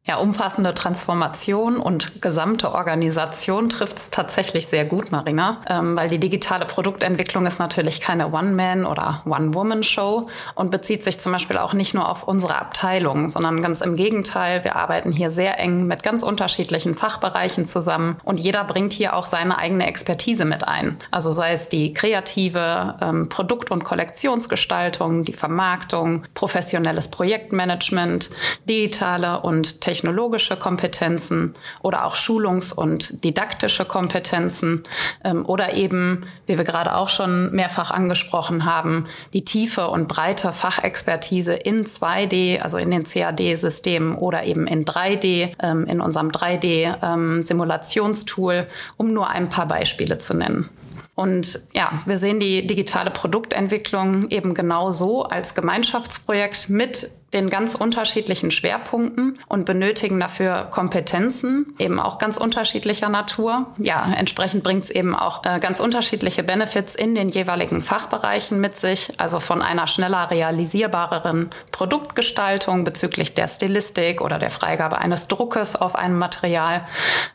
Ja, 0.09 0.17
umfassende 0.17 0.73
Transformation 0.73 1.77
und 1.77 2.23
gesamte 2.23 2.73
Organisation 2.73 3.69
trifft 3.69 3.99
es 3.99 4.09
tatsächlich 4.09 4.67
sehr 4.67 4.87
gut, 4.87 5.13
Marina, 5.13 5.61
ähm, 5.69 5.97
weil 5.97 6.09
die 6.09 6.19
digitale 6.19 6.65
Produktentwicklung 6.65 7.45
ist 7.45 7.59
natürlich 7.59 8.01
keine 8.01 8.33
One-Man- 8.33 8.87
oder 8.87 9.21
One-Woman-Show 9.27 10.29
und 10.55 10.71
bezieht 10.71 11.05
sich 11.05 11.21
zum 11.21 11.33
Beispiel 11.33 11.59
auch 11.59 11.75
nicht 11.75 11.93
nur 11.93 12.09
auf 12.09 12.27
unsere 12.27 12.59
Abteilung, 12.59 13.29
sondern 13.29 13.61
ganz 13.61 13.83
im 13.83 13.97
Gegenteil. 13.97 14.65
Wir 14.65 14.77
arbeiten 14.77 15.13
hier 15.13 15.29
sehr 15.29 15.59
eng 15.59 15.87
mit 15.87 16.03
ganz 16.03 16.23
unterschiedlichen 16.23 16.95
Fachbereichen 16.95 17.67
zusammen 17.67 18.19
und 18.25 18.39
jeder 18.39 18.65
bringt 18.65 18.95
hier 18.95 19.15
auch 19.15 19.27
seine 19.27 19.59
eigene 19.59 19.87
Expertise 19.87 20.47
mit 20.47 20.67
ein. 20.67 20.99
Also 21.11 21.33
sei 21.33 21.53
es 21.53 21.69
die 21.69 21.93
kreative 21.93 22.95
ähm, 23.03 23.29
Produkt- 23.29 23.71
und 23.71 23.85
Kollektionsgestaltung, 23.85 25.23
die 25.25 25.35
Vermarktung, 25.35 26.23
professionelles 26.33 27.11
Projektmanagement, 27.11 28.31
digitale 28.67 29.43
und 29.43 29.83
technische 29.83 29.98
technologische 29.99 30.57
Kompetenzen 30.57 31.55
oder 31.83 32.05
auch 32.05 32.15
Schulungs- 32.15 32.73
und 32.73 33.25
didaktische 33.25 33.85
Kompetenzen 33.85 34.85
ähm, 35.25 35.45
oder 35.45 35.75
eben, 35.75 36.25
wie 36.47 36.57
wir 36.57 36.65
gerade 36.65 36.95
auch 36.95 37.09
schon 37.09 37.51
mehrfach 37.51 37.91
angesprochen 37.91 38.65
haben, 38.65 39.09
die 39.33 39.43
tiefe 39.43 39.89
und 39.89 40.07
breite 40.07 40.53
Fachexpertise 40.53 41.55
in 41.55 41.85
2D, 41.85 42.61
also 42.61 42.77
in 42.77 42.93
den 42.93 43.03
CAD-Systemen 43.03 44.15
oder 44.15 44.45
eben 44.45 44.69
in 44.69 44.85
3D, 44.85 45.57
ähm, 45.61 45.85
in 45.87 46.01
unserem 46.01 46.31
3D-Simulationstool, 46.31 48.55
ähm, 48.55 48.67
um 48.97 49.13
nur 49.13 49.29
ein 49.29 49.49
paar 49.49 49.67
Beispiele 49.67 50.19
zu 50.19 50.37
nennen. 50.37 50.69
Und 51.17 51.59
ja, 51.75 52.05
wir 52.07 52.17
sehen 52.17 52.39
die 52.39 52.65
digitale 52.65 53.11
Produktentwicklung 53.11 54.31
eben 54.31 54.55
genau 54.55 54.93
so 54.93 55.25
als 55.25 55.57
Gemeinschaftsprojekt 55.57 56.69
mit 56.69 57.11
den 57.33 57.51
ganz 57.51 57.75
unterschiedlichen 57.75 58.51
Schwerpunkten 58.51 59.39
und 59.49 59.67
benötigen 59.67 60.19
dafür 60.19 60.69
Kompetenzen, 60.71 61.75
eben 61.79 62.01
auch 62.01 62.19
ganz 62.19 62.39
unterschiedlicher 62.39 63.11
Natur. 63.11 63.67
Ja, 63.79 64.13
entsprechend 64.17 64.63
bringt 64.63 64.85
es 64.85 64.91
eben 64.91 65.15
auch 65.15 65.45
äh, 65.45 65.59
ganz 65.59 65.81
unterschiedliche 65.81 66.43
Benefits 66.43 66.95
in 66.95 67.15
den 67.15 67.29
jeweiligen 67.29 67.83
Fachbereichen 67.83 68.61
mit 68.61 68.79
sich, 68.79 69.13
also 69.19 69.41
von 69.41 69.61
einer 69.61 69.87
schneller 69.87 70.31
realisierbareren 70.31 71.51
Produktgestaltung 71.71 72.85
bezüglich 72.85 73.35
der 73.35 73.49
Stilistik 73.49 74.23
oder 74.23 74.39
der 74.39 74.51
Freigabe 74.51 74.99
eines 74.99 75.29
Druckes 75.29 75.77
auf 75.77 75.97
einem 75.97 76.19
Material 76.19 76.87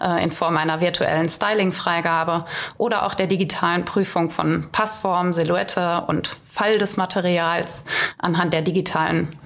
äh, 0.01 0.23
in 0.23 0.31
Form 0.31 0.57
einer 0.57 0.81
virtuellen 0.81 1.29
Styling-Freigabe 1.29 2.45
oder 2.77 3.05
auch 3.05 3.13
der 3.13 3.27
digitalen 3.27 3.85
Prüfung 3.85 4.31
von 4.31 4.69
Passform, 4.71 5.33
Silhouette 5.33 6.03
und 6.07 6.39
Fall 6.43 6.79
des 6.79 6.97
Materials 6.97 7.85
anhand 8.17 8.53
der 8.53 8.63
digitalen 8.63 9.37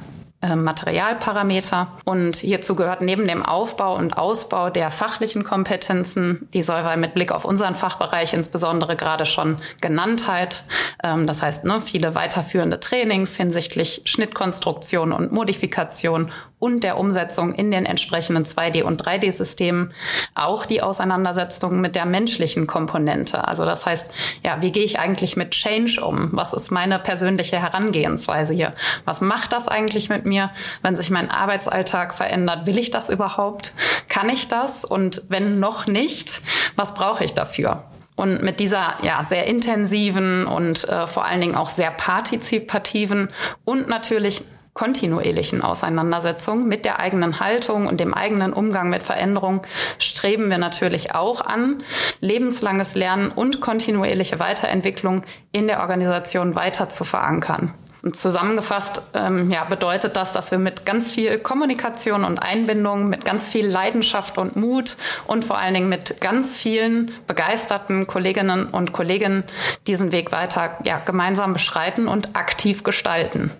Materialparameter. 0.42 1.88
Und 2.06 2.36
hierzu 2.36 2.76
gehört 2.76 3.02
neben 3.02 3.28
dem 3.28 3.44
Aufbau 3.44 3.96
und 3.96 4.18
Ausbau 4.18 4.70
der 4.70 4.92
fachlichen 4.92 5.44
Kompetenzen, 5.44 6.48
die 6.54 6.62
Solvay 6.62 6.96
mit 6.96 7.16
Blick 7.16 7.32
auf 7.32 7.44
unseren 7.44 7.76
Fachbereich 7.76 8.34
insbesondere 8.34 8.96
gerade 8.96 9.26
schon 9.26 9.58
genannt 9.82 10.28
hat. 10.28 10.64
Ähm, 11.04 11.26
das 11.26 11.42
heißt, 11.42 11.66
ne, 11.66 11.82
viele 11.82 12.14
weiterführende 12.14 12.80
Trainings 12.80 13.36
hinsichtlich 13.36 14.04
Schnittkonstruktion 14.06 15.12
und 15.12 15.32
Modifikation 15.32 16.32
und 16.60 16.84
der 16.84 16.98
Umsetzung 16.98 17.54
in 17.54 17.70
den 17.70 17.86
entsprechenden 17.86 18.44
2D- 18.44 18.84
und 18.84 19.06
3D-Systemen 19.06 19.94
auch 20.34 20.66
die 20.66 20.82
Auseinandersetzung 20.82 21.82
mit 21.82 21.96
der 21.96 22.06
menschlichen 22.06 22.66
Komponente. 22.66 23.48
Also 23.48 23.64
das 23.64 23.86
heißt, 23.86 24.12
ja, 24.44 24.62
wie 24.62 24.72
gehe 24.72 24.84
ich 24.84 25.00
eigentlich 25.00 25.36
mit 25.38 25.52
Change 25.52 26.04
um? 26.04 26.30
Was 26.32 26.54
ist 26.54 26.72
meine 26.72 26.98
persönliche 26.98 27.62
Herangehensweise 27.62 28.54
hier? 28.54 28.74
Was 29.06 29.22
macht 29.22 29.52
das 29.52 29.68
eigentlich 29.68 30.10
mit 30.10 30.26
mir, 30.26 30.52
wenn 30.82 30.96
sich 30.96 31.12
mein 31.12 31.30
Arbeitsalltag 31.30 32.14
verändert? 32.14 32.66
Will 32.66 32.80
ich 32.80 32.90
das 32.90 33.10
überhaupt? 33.10 33.74
Kann 34.10 34.30
ich 34.30 34.48
das? 34.48 34.84
Und 34.84 35.24
wenn 35.30 35.60
noch 35.60 35.86
nicht, 35.86 36.42
was 36.76 36.96
brauche 36.96 37.24
ich 37.24 37.34
dafür? 37.34 37.84
Und 38.16 38.42
mit 38.42 38.60
dieser 38.60 38.96
ja 39.04 39.24
sehr 39.24 39.46
intensiven 39.46 40.48
und 40.48 40.90
äh, 40.90 41.06
vor 41.06 41.26
allen 41.26 41.40
Dingen 41.40 41.56
auch 41.56 41.70
sehr 41.70 41.92
partizipativen 41.92 43.30
und 43.64 43.88
natürlich 43.90 44.44
kontinuierlichen 44.78 45.64
Auseinandersetzung 45.64 46.68
mit 46.68 46.86
der 46.86 47.00
eigenen 47.00 47.40
Haltung 47.40 47.88
und 47.88 48.00
dem 48.00 48.14
eigenen 48.14 48.54
Umgang 48.54 48.90
mit 48.90 49.02
Veränderung 49.02 49.64
streben 49.98 50.52
wir 50.52 50.60
natürlich 50.60 51.16
auch 51.16 51.42
an, 51.42 51.84
lebenslanges 52.20 52.94
Lernen 52.94 53.32
und 53.32 53.60
kontinuierliche 53.60 54.40
Weiterentwicklung 54.40 55.24
in 55.52 55.66
der 55.66 55.80
Organisation 55.80 56.54
weiter 56.54 56.90
zu 56.90 57.06
verankern. 57.06 57.74
Und 58.04 58.16
zusammengefasst 58.16 59.02
ähm, 59.16 59.50
ja, 59.50 59.64
bedeutet 59.64 60.16
das, 60.16 60.32
dass 60.32 60.52
wir 60.52 60.60
mit 60.60 60.86
ganz 60.86 61.10
viel 61.10 61.40
Kommunikation 61.40 62.24
und 62.24 62.38
Einbindung, 62.38 63.10
mit 63.10 63.26
ganz 63.26 63.50
viel 63.50 63.66
Leidenschaft 63.66 64.38
und 64.38 64.56
Mut 64.56 64.96
und 65.26 65.44
vor 65.44 65.58
allen 65.58 65.74
Dingen 65.74 65.90
mit 65.90 66.22
ganz 66.22 66.56
vielen 66.56 67.12
begeisterten 67.26 68.06
Kolleginnen 68.06 68.68
und 68.68 68.94
Kollegen 68.94 69.44
diesen 69.88 70.12
Weg 70.12 70.32
weiter 70.32 70.78
ja, 70.86 71.00
gemeinsam 71.00 71.54
beschreiten 71.54 72.08
und 72.08 72.36
aktiv 72.36 72.84
gestalten. 72.84 73.52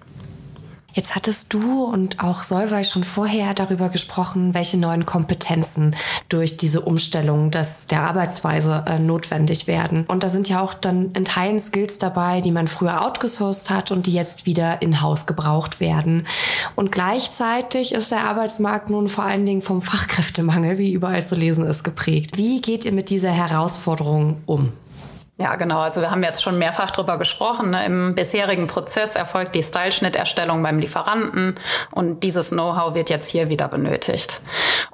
Jetzt 0.98 1.14
hattest 1.14 1.54
du 1.54 1.84
und 1.84 2.24
auch 2.24 2.42
Solvay 2.42 2.84
schon 2.84 3.04
vorher 3.04 3.54
darüber 3.54 3.90
gesprochen, 3.90 4.56
welche 4.56 4.80
neuen 4.80 5.06
Kompetenzen 5.06 5.96
durch 6.28 6.58
diese 6.58 6.82
Umstellung 6.82 7.52
des, 7.52 7.86
der 7.86 8.02
Arbeitsweise 8.02 8.84
äh, 8.88 8.98
notwendig 8.98 9.68
werden. 9.68 10.06
Und 10.08 10.24
da 10.24 10.30
sind 10.30 10.50
ja 10.50 10.60
auch 10.60 10.74
dann 10.74 11.12
in 11.12 11.24
Teilen 11.24 11.60
Skills 11.60 12.00
dabei, 12.00 12.42
die 12.42 12.50
man 12.50 12.68
früher 12.68 13.06
outgesourced 13.06 13.70
hat 13.70 13.92
und 13.92 14.08
die 14.08 14.12
jetzt 14.12 14.48
wieder 14.48 14.82
in-house 14.82 15.28
gebraucht 15.28 15.80
werden. 15.80 16.26
Und 16.76 16.92
gleichzeitig 16.92 17.94
ist 17.94 18.10
der 18.10 18.24
Arbeitsmarkt 18.24 18.90
nun 18.90 19.08
vor 19.08 19.24
allen 19.24 19.46
Dingen 19.46 19.62
vom 19.62 19.84
Fachkräftemangel, 19.84 20.80
wie 20.80 20.94
überall 20.94 21.22
zu 21.22 21.36
lesen 21.36 21.64
ist, 21.68 21.84
geprägt. 21.84 22.38
Wie 22.38 22.60
geht 22.60 22.86
ihr 22.86 22.92
mit 22.92 23.12
dieser 23.12 23.30
Herausforderung 23.30 24.38
um? 24.48 24.74
Ja, 25.40 25.56
genau. 25.56 25.82
Also 25.82 26.02
wir 26.02 26.10
haben 26.10 26.24
jetzt 26.24 26.42
schon 26.42 26.58
mehrfach 26.58 26.90
darüber 26.90 27.20
gesprochen. 27.20 27.70
Ne? 27.70 27.86
Im 27.86 28.16
bisherigen 28.16 28.66
Prozess 28.66 29.16
erfolgt 29.16 29.54
die 29.54 29.62
Styleschnitterstellung 29.62 30.64
beim 30.64 30.80
Lieferanten 30.80 31.60
und 31.92 32.24
dieses 32.24 32.50
Know-how 32.50 32.96
wird 32.96 33.12
jetzt 33.12 33.30
hier 33.30 33.48
wieder 33.48 33.68
benötigt. 33.68 34.42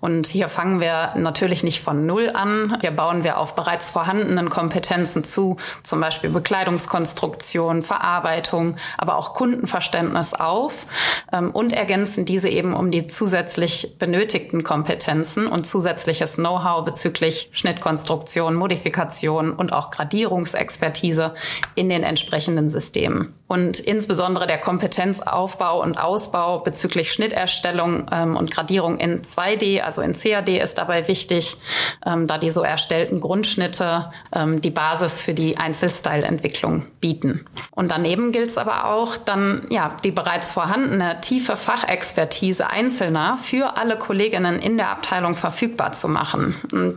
Und 0.01 0.27
hier 0.27 0.50
fangen 0.50 0.81
wir 0.81 1.13
natürlich 1.15 1.63
nicht 1.63 1.81
von 1.81 2.05
Null 2.05 2.29
an. 2.33 2.77
Hier 2.81 2.91
bauen 2.91 3.23
wir 3.23 3.38
auf 3.38 3.55
bereits 3.55 3.89
vorhandenen 3.91 4.50
Kompetenzen 4.50 5.23
zu, 5.23 5.55
zum 5.81 6.01
Beispiel 6.01 6.29
Bekleidungskonstruktion, 6.29 7.81
Verarbeitung, 7.81 8.75
aber 8.97 9.15
auch 9.15 9.33
Kundenverständnis 9.35 10.33
auf 10.33 10.88
ähm, 11.31 11.51
und 11.51 11.71
ergänzen 11.71 12.25
diese 12.25 12.50
eben 12.50 12.73
um 12.73 12.91
die 12.91 13.07
zusätzlich 13.07 13.97
benötigten 13.97 14.63
Kompetenzen 14.63 15.47
und 15.47 15.65
zusätzliches 15.65 16.35
Know-how 16.35 16.83
bezüglich 16.83 17.47
Schnittkonstruktion, 17.53 18.55
Modifikation 18.55 19.53
und 19.53 19.71
auch 19.71 19.89
Gradierung 19.89 20.33
Führungsexpertise 20.34 21.36
in 21.75 21.90
den 21.90 22.04
entsprechenden 22.04 22.70
Systemen. 22.70 23.34
Und 23.48 23.80
insbesondere 23.80 24.48
der 24.48 24.58
Kompetenzaufbau 24.58 25.82
und 25.84 25.96
Ausbau 25.96 26.60
bezüglich 26.60 27.13
Schnitterstellung 27.13 28.08
ähm, 28.12 28.36
und 28.36 28.50
Gradierung 28.50 28.98
in 28.98 29.22
2D, 29.22 29.82
also 29.82 30.02
in 30.02 30.13
CAD, 30.13 30.58
ist 30.58 30.80
dabei 30.80 31.08
wichtig, 31.08 31.58
ähm, 32.04 32.25
da 32.25 32.40
die 32.40 32.50
so 32.50 32.63
erstellten 32.63 33.20
Grundschnitte 33.20 34.10
ähm, 34.34 34.60
die 34.62 34.72
Basis 34.72 35.22
für 35.22 35.36
die 35.36 35.58
Einzelstyle-Entwicklung 35.58 36.88
bieten. 37.00 37.46
Und 37.72 37.92
daneben 37.92 38.32
gilt 38.32 38.50
es 38.50 38.58
aber 38.58 38.92
auch, 38.92 39.18
dann 39.18 39.68
ja 39.70 39.98
die 40.04 40.12
bereits 40.12 40.54
vorhandene 40.54 41.22
tiefe 41.22 41.56
Fachexpertise 41.56 42.72
Einzelner 42.72 43.38
für 43.40 43.78
alle 43.78 43.98
Kolleginnen 43.98 44.60
in 44.60 44.78
der 44.78 44.90
Abteilung 44.90 45.36
verfügbar 45.36 45.92
zu 45.92 46.08
machen. 46.08 46.56
Und 46.72 46.96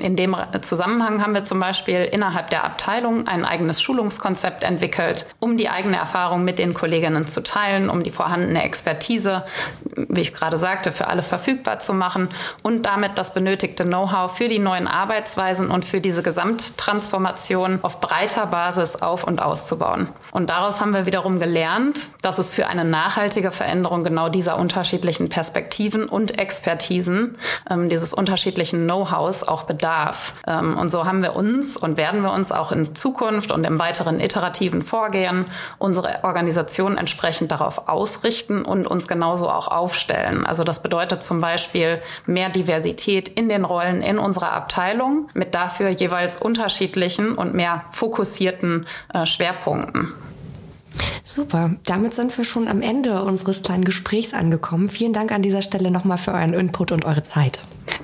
in 0.00 0.16
dem 0.16 0.36
Zusammenhang 0.62 1.22
haben 1.22 1.34
wir 1.34 1.44
zum 1.44 1.60
Beispiel 1.60 2.04
innerhalb 2.04 2.50
der 2.50 2.64
Abteilung 2.64 3.26
ein 3.26 3.44
eigenes 3.44 3.82
Schulungskonzept 3.82 4.62
entwickelt, 4.62 5.26
um 5.38 5.56
die 5.56 5.68
eigene 5.68 5.96
Erfahrung 5.96 6.44
mit 6.44 6.58
den 6.58 6.72
Kolleginnen 6.72 7.26
zu 7.26 7.42
teilen, 7.42 7.90
um 7.90 8.02
die 8.02 8.10
vorhandene 8.10 8.62
Expertise, 8.62 9.44
wie 9.94 10.20
ich 10.20 10.32
gerade 10.32 10.58
sagte, 10.58 10.92
für 10.92 11.08
alle 11.08 11.22
verfügbar 11.22 11.78
zu 11.78 11.92
machen 11.92 12.28
und 12.62 12.86
damit 12.86 13.18
das 13.18 13.34
benötigte 13.34 13.84
Know-how 13.84 14.34
für 14.34 14.48
die 14.48 14.58
neuen 14.58 14.88
Arbeitsweisen 14.88 15.70
und 15.70 15.84
für 15.84 16.00
diese 16.00 16.22
Gesamttransformation 16.22 17.80
auf 17.82 18.00
breiter 18.00 18.46
Basis 18.46 18.96
auf 18.96 19.24
und 19.24 19.42
auszubauen. 19.42 20.08
Und 20.32 20.48
daraus 20.48 20.80
haben 20.80 20.94
wir 20.94 21.06
wiederum 21.06 21.38
gelernt, 21.38 22.08
dass 22.22 22.38
es 22.38 22.54
für 22.54 22.68
eine 22.68 22.84
nachhaltige 22.84 23.50
Veränderung 23.50 24.04
genau 24.04 24.28
dieser 24.28 24.58
unterschiedlichen 24.58 25.28
Perspektiven 25.28 26.08
und 26.08 26.38
Expertisen, 26.38 27.36
ähm, 27.68 27.88
dieses 27.88 28.14
unterschiedlichen 28.14 28.84
Know-hows 28.84 29.46
auch 29.50 29.64
bedarf. 29.64 30.34
Ähm, 30.46 30.78
und 30.78 30.90
so 30.90 31.04
haben 31.04 31.22
wir 31.22 31.36
uns 31.36 31.76
und 31.76 31.96
werden 31.96 32.22
wir 32.22 32.32
uns 32.32 32.52
auch 32.52 32.72
in 32.72 32.94
Zukunft 32.94 33.52
und 33.52 33.64
im 33.64 33.78
weiteren 33.78 34.20
iterativen 34.20 34.82
Vorgehen 34.82 35.46
unsere 35.78 36.24
Organisation 36.24 36.96
entsprechend 36.96 37.50
darauf 37.50 37.88
ausrichten 37.88 38.64
und 38.64 38.86
uns 38.86 39.08
genauso 39.08 39.48
auch 39.48 39.68
aufstellen. 39.68 40.46
Also 40.46 40.64
das 40.64 40.82
bedeutet 40.82 41.22
zum 41.22 41.40
Beispiel 41.40 42.00
mehr 42.26 42.48
Diversität 42.48 43.28
in 43.28 43.48
den 43.48 43.64
Rollen 43.64 44.02
in 44.02 44.18
unserer 44.18 44.52
Abteilung 44.52 45.28
mit 45.34 45.54
dafür 45.54 45.90
jeweils 45.90 46.38
unterschiedlichen 46.38 47.36
und 47.36 47.54
mehr 47.54 47.84
fokussierten 47.90 48.86
äh, 49.12 49.26
Schwerpunkten. 49.26 50.12
Super, 51.22 51.70
damit 51.86 52.14
sind 52.14 52.36
wir 52.36 52.44
schon 52.44 52.66
am 52.66 52.82
Ende 52.82 53.22
unseres 53.22 53.62
kleinen 53.62 53.84
Gesprächs 53.84 54.34
angekommen. 54.34 54.88
Vielen 54.88 55.12
Dank 55.12 55.30
an 55.32 55.42
dieser 55.42 55.62
Stelle 55.62 55.90
nochmal 55.90 56.18
für 56.18 56.32
euren 56.32 56.54
Input 56.54 56.92
und 56.92 57.04
eure 57.04 57.22
Zeit. 57.22 57.60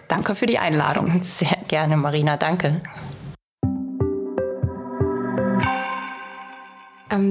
Danke 0.08 0.34
für 0.34 0.46
die 0.46 0.58
Einladung. 0.58 1.22
Sehr 1.22 1.58
gerne, 1.68 1.96
Marina. 1.96 2.36
Danke. 2.36 2.80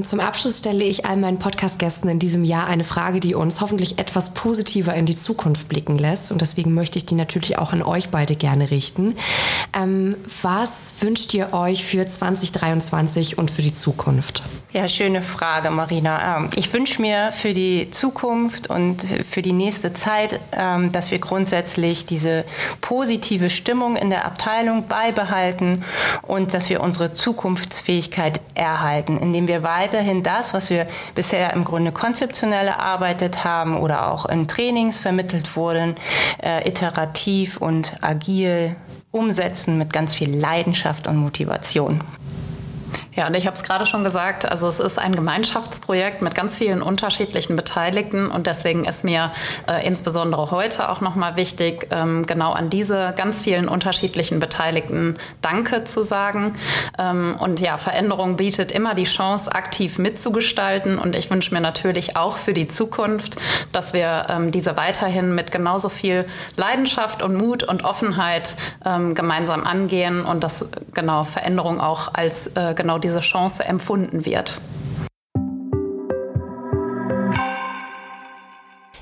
Zum 0.04 0.22
Abschluss 0.22 0.60
stelle 0.60 0.86
ich 0.86 1.06
all 1.06 1.18
meinen 1.18 1.38
Podcast-Gästen 1.38 2.08
in 2.08 2.18
diesem 2.18 2.46
Jahr 2.46 2.68
eine 2.68 2.86
Frage, 2.86 3.20
die 3.20 3.36
uns 3.36 3.60
hoffentlich 3.60 4.00
etwas 4.00 4.34
positiver 4.34 4.94
in 4.94 5.06
die 5.06 5.18
Zukunft 5.18 5.68
blicken 5.68 5.98
lässt. 5.98 6.32
Und 6.32 6.40
deswegen 6.40 6.74
möchte 6.74 6.98
ich 6.98 7.06
die 7.06 7.16
natürlich 7.16 7.58
auch 7.58 7.74
an 7.74 7.82
euch 7.82 8.10
beide 8.10 8.38
gerne 8.38 8.72
richten. 8.72 9.18
Ähm, 9.78 10.16
was 10.42 10.96
wünscht 11.02 11.34
ihr 11.34 11.52
euch 11.54 11.84
für 11.84 12.08
2023 12.08 13.38
und 13.38 13.52
für 13.52 13.62
die 13.62 13.74
Zukunft? 13.74 14.44
Ja, 14.72 14.88
schöne 14.88 15.22
Frage, 15.22 15.72
Marina. 15.72 16.38
Ähm, 16.38 16.50
ich 16.56 16.72
wünsche 16.72 17.02
mir 17.02 17.32
für 17.34 17.54
die 17.54 17.90
Zukunft 17.92 18.70
und 18.70 19.04
für 19.30 19.42
die 19.42 19.54
nächste 19.54 19.94
Zeit, 19.94 20.40
ähm, 20.54 20.94
dass 20.94 21.12
wir 21.12 21.20
grundsätzlich 21.20 22.06
diese 22.06 22.46
positive 22.80 23.50
Stimmung 23.50 23.98
in 23.98 24.10
der 24.10 24.26
Abteilung 24.26 24.88
beibehalten 24.88 25.84
und 26.22 26.54
dass 26.54 26.70
wir 26.70 26.82
unsere 26.82 27.14
Zukunftsfähigkeit 27.14 28.40
erhalten, 28.54 29.18
indem 29.18 29.50
wir 29.50 29.64
weiterhin 29.66 30.24
das, 30.24 30.54
was 30.54 30.70
wir 30.70 30.88
bisher 31.14 31.52
im 31.54 31.66
Grunde 31.66 31.92
konzeptionell 31.92 32.68
erarbeitet 32.68 33.44
haben 33.44 33.78
oder 33.78 34.10
auch 34.10 34.26
in 34.26 34.48
Trainings 34.48 35.02
vermittelt 35.02 35.58
wurden, 35.58 35.96
äh, 36.42 36.66
iterativ 36.66 37.58
und 37.58 37.98
agil 38.02 38.78
umsetzen 39.12 39.78
mit 39.78 39.92
ganz 39.92 40.14
viel 40.16 40.34
Leidenschaft 40.34 41.08
und 41.08 41.18
Motivation. 41.18 42.02
Ja, 43.16 43.28
und 43.28 43.38
ich 43.38 43.48
habe 43.48 43.56
es 43.56 43.64
gerade 43.64 43.86
schon 43.86 44.04
gesagt, 44.04 44.50
also 44.50 44.68
es 44.68 44.82
ist 44.82 45.00
ein 45.00 45.16
Gemeinschaftsprojekt 45.16 46.22
mit 46.22 46.36
ganz 46.36 46.58
vielen 46.58 46.82
unterschiedlichen 46.82 47.56
Beteiligten 47.56 48.30
und 48.30 48.46
deswegen 48.46 48.84
ist 48.84 49.06
mir 49.06 49.32
äh, 49.70 49.88
insbesondere 49.88 50.52
heute 50.52 50.90
auch 50.90 51.00
nochmal 51.00 51.38
wichtig, 51.38 51.88
ähm, 51.92 52.26
genau 52.26 52.52
an 52.52 52.70
diese 52.70 53.14
ganz 53.16 53.42
vielen 53.42 53.70
unterschiedlichen 53.70 54.40
Beteiligten 54.40 55.16
Danke 55.42 55.86
zu 55.86 56.04
sagen. 56.04 56.58
Ähm, 57.00 57.38
und 57.40 57.62
ja, 57.62 57.78
Veränderung 57.78 58.36
bietet 58.36 58.74
immer 58.74 58.96
die 58.96 59.06
Chance, 59.06 59.54
aktiv 59.54 59.98
mitzugestalten 59.98 61.00
und 61.00 61.16
ich 61.16 61.30
wünsche 61.30 61.54
mir 61.54 61.62
natürlich 61.62 62.18
auch 62.18 62.36
für 62.36 62.54
die 62.54 62.68
Zukunft, 62.68 63.38
dass 63.72 63.94
wir 63.94 64.26
ähm, 64.28 64.52
diese 64.52 64.76
weiterhin 64.76 65.34
mit 65.34 65.54
genauso 65.54 65.88
viel 65.88 66.26
Leidenschaft 66.58 67.22
und 67.22 67.36
Mut 67.36 67.64
und 67.64 67.86
Offenheit 67.86 68.58
ähm, 68.86 69.16
gemeinsam 69.16 69.64
angehen 69.64 70.26
und 70.26 70.44
dass 70.44 70.70
genau 70.94 71.24
Veränderung 71.24 71.80
auch 71.80 72.14
als 72.14 72.48
äh, 72.58 72.74
genau 72.76 72.98
diese 73.06 73.20
Chance 73.20 73.64
empfunden 73.64 74.26
wird. 74.26 74.60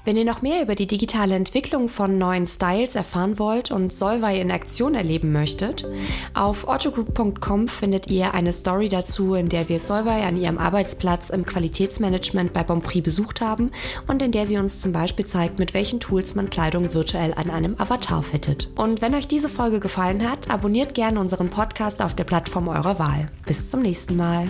Wenn 0.06 0.18
ihr 0.18 0.26
noch 0.26 0.42
mehr 0.42 0.62
über 0.62 0.76
die 0.76 0.86
digitale 0.86 1.36
Entwicklung 1.36 1.88
von 1.88 2.18
neuen 2.18 2.46
Styles 2.46 2.96
erfahren 2.96 3.40
wollt 3.40 3.72
und 3.72 3.94
Solvay 3.94 4.42
in 4.42 4.52
Aktion 4.52 4.96
erleben 4.96 5.32
möchtet, 5.32 5.88
auf 6.34 6.68
autogroup.com 6.68 7.70
findet 7.70 8.08
ihr 8.08 8.34
eine 8.34 8.52
Story 8.52 8.90
dazu, 8.90 9.34
in 9.34 9.48
der 9.48 9.70
wir 9.70 9.80
Solvay 9.80 10.24
an 10.24 10.36
ihrem 10.36 10.58
Arbeitsplatz 10.58 11.30
im 11.30 11.46
Qualitätsmanagement 11.46 12.52
bei 12.52 12.64
Bonprix 12.64 13.04
besucht 13.04 13.40
haben 13.40 13.72
und 14.08 14.22
in 14.22 14.34
der 14.34 14.46
sie 14.46 14.58
uns 14.58 14.82
zum 14.82 14.92
Beispiel 14.92 15.26
zeigt, 15.26 15.58
mit 15.58 15.74
welchen 15.74 16.02
Tools 16.02 16.36
man 16.36 16.50
Kleidung 16.50 16.94
virtuell 16.94 17.34
an 17.34 17.50
einem 17.50 17.76
Avatar 17.78 18.24
fittet. 18.24 18.70
Und 18.76 19.02
wenn 19.02 19.16
euch 19.16 19.30
diese 19.30 19.48
Folge 19.48 19.80
gefallen 19.80 20.30
hat, 20.30 20.50
abonniert 20.50 20.96
gerne 20.96 21.20
unseren 21.20 21.50
Podcast 21.50 22.02
auf 22.02 22.14
der 22.14 22.26
Plattform 22.26 22.68
eurer 22.68 23.00
Wahl. 23.00 23.32
Bis 23.46 23.70
zum 23.70 23.82
nächsten 23.82 24.18
Mal. 24.18 24.50